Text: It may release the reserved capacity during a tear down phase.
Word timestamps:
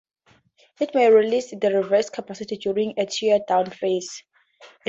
It 0.79 0.95
may 0.95 1.11
release 1.11 1.51
the 1.51 1.69
reserved 1.71 2.11
capacity 2.11 2.57
during 2.57 2.95
a 2.97 3.05
tear 3.05 3.39
down 3.47 3.69
phase. 3.69 4.23